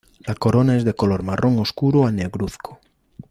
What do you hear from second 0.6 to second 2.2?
es de color marrón oscuro a